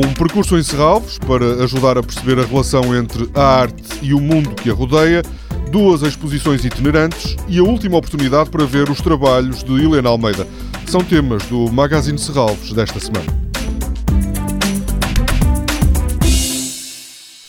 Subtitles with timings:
[0.00, 4.54] percurso em Serralvos para ajudar a perceber a relação entre a arte e o mundo
[4.54, 5.22] que a rodeia,
[5.70, 10.46] duas exposições itinerantes e a última oportunidade para ver os trabalhos de Helena Almeida.
[10.86, 13.46] São temas do Magazine Serralvos desta semana.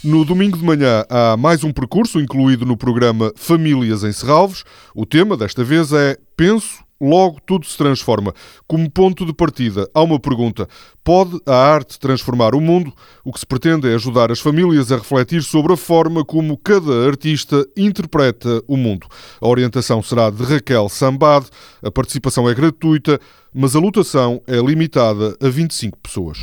[0.03, 4.63] No domingo de manhã há mais um percurso incluído no programa Famílias em Serralvos.
[4.95, 8.33] O tema desta vez é Penso, logo tudo se transforma.
[8.67, 10.67] Como ponto de partida, há uma pergunta:
[11.03, 12.93] pode a arte transformar o mundo?
[13.23, 17.07] O que se pretende é ajudar as famílias a refletir sobre a forma como cada
[17.07, 19.07] artista interpreta o mundo.
[19.41, 21.45] A orientação será de Raquel Sambad,
[21.83, 23.19] a participação é gratuita,
[23.53, 26.39] mas a lotação é limitada a 25 pessoas.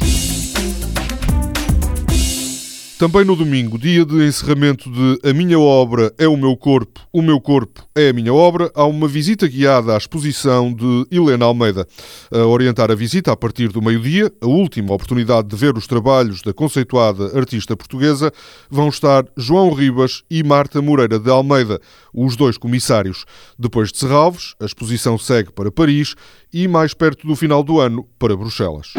[3.04, 7.20] Também no domingo, dia de encerramento de A Minha Obra é o Meu Corpo, o
[7.20, 11.86] Meu Corpo é a Minha Obra, há uma visita guiada à exposição de Helena Almeida.
[12.32, 16.40] A orientar a visita a partir do meio-dia, a última oportunidade de ver os trabalhos
[16.40, 18.32] da conceituada artista portuguesa,
[18.70, 21.78] vão estar João Ribas e Marta Moreira de Almeida,
[22.10, 23.26] os dois comissários.
[23.58, 26.14] Depois de Serralves, a exposição segue para Paris
[26.50, 28.94] e, mais perto do final do ano, para Bruxelas.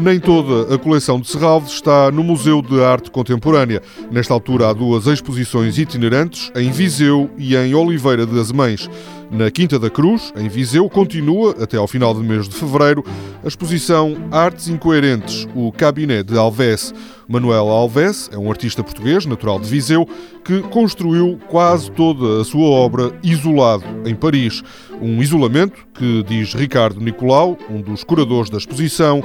[0.00, 3.82] Nem toda a coleção de Serralves está no Museu de Arte Contemporânea.
[4.12, 8.88] Nesta altura há duas exposições itinerantes, em Viseu e em Oliveira das Mães.
[9.30, 13.04] Na Quinta da Cruz, em Viseu, continua, até ao final do mês de fevereiro,
[13.44, 16.94] a exposição Artes Incoerentes, o Cabinet de Alves.
[17.28, 20.08] Manuel Alves é um artista português, natural de Viseu,
[20.42, 24.62] que construiu quase toda a sua obra isolado em Paris.
[25.02, 29.22] Um isolamento que, diz Ricardo Nicolau, um dos curadores da exposição,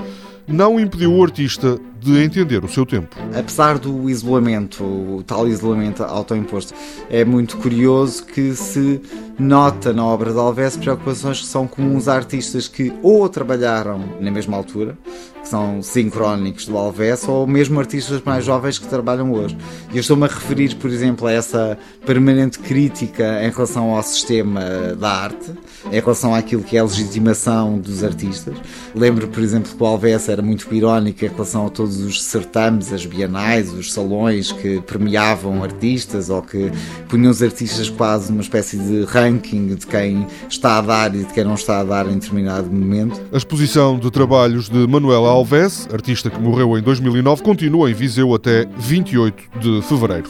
[0.48, 3.16] não impediu o artista de entender o seu tempo.
[3.38, 6.74] Apesar do isolamento, o tal isolamento autoimposto,
[7.10, 9.02] é muito curioso que se
[9.40, 14.30] nota na obra de Alves preocupações que são comuns a artistas que ou trabalharam na
[14.30, 14.98] mesma altura,
[15.44, 19.58] que são sincrónicos do Alves, ou mesmo artistas mais jovens que trabalham hoje.
[19.92, 24.62] E eu estou-me a referir, por exemplo, a essa permanente crítica em relação ao sistema
[24.98, 25.52] da arte,
[25.92, 28.56] em relação àquilo que é a legitimação dos artistas.
[28.96, 32.94] Lembro, por exemplo, que o Alves era muito irónico em relação a todos os certames,
[32.94, 36.72] as bienais, os salões que premiavam artistas ou que
[37.10, 41.34] punham os artistas quase numa espécie de ranking de quem está a dar e de
[41.34, 43.20] quem não está a dar em determinado momento.
[43.34, 48.36] A exposição de trabalhos de Manuela Alves, artista que morreu em 2009, continua em Viseu
[48.36, 50.30] até 28 de fevereiro.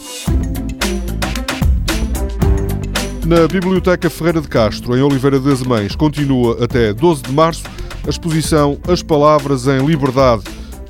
[3.26, 7.64] Na Biblioteca Ferreira de Castro, em Oliveira das Mães, continua até 12 de março
[8.08, 10.44] a exposição As Palavras em Liberdade,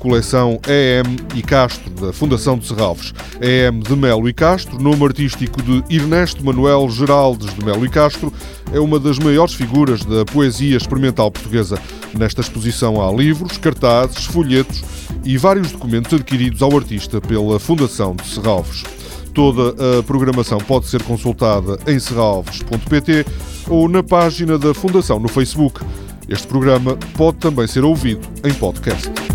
[0.04, 3.14] coleção EM e Castro, da Fundação de Serralves.
[3.40, 8.30] EM de Melo e Castro, nome artístico de Ernesto Manuel Geraldes de Melo e Castro,
[8.70, 11.78] é uma das maiores figuras da poesia experimental portuguesa.
[12.12, 14.84] Nesta exposição há livros, cartazes, folhetos
[15.24, 18.84] e vários documentos adquiridos ao artista pela Fundação de Serralves.
[19.32, 23.24] Toda a programação pode ser consultada em serralves.pt
[23.70, 25.80] ou na página da Fundação no Facebook.
[26.28, 29.33] Este programa pode também ser ouvido em podcast.